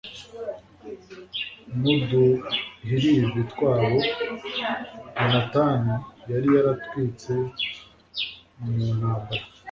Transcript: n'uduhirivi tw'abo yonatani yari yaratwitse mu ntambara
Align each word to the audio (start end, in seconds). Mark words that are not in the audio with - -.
n'uduhirivi 1.81 3.41
tw'abo 3.51 3.97
yonatani 5.15 5.93
yari 6.31 6.47
yaratwitse 6.55 7.33
mu 8.61 8.71
ntambara 8.97 9.43